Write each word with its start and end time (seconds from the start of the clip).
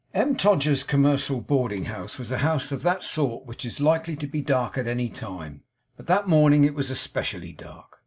M. 0.15 0.35
Todgers's 0.35 0.83
Commercial 0.83 1.41
Boarding 1.41 1.85
House 1.85 2.17
was 2.17 2.31
a 2.31 2.39
house 2.39 2.71
of 2.71 2.81
that 2.81 3.03
sort 3.03 3.45
which 3.45 3.63
is 3.63 3.79
likely 3.79 4.15
to 4.15 4.25
be 4.25 4.41
dark 4.41 4.75
at 4.75 4.87
any 4.87 5.09
time; 5.09 5.61
but 5.95 6.07
that 6.07 6.27
morning 6.27 6.63
it 6.63 6.73
was 6.73 6.89
especially 6.89 7.53
dark. 7.53 7.99